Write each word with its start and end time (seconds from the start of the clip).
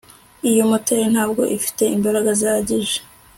Iyo 0.49 0.63
moteri 0.71 1.05
ntabwo 1.13 1.41
ifite 1.57 1.83
imbaraga 1.95 2.29
zihagije 2.39 2.97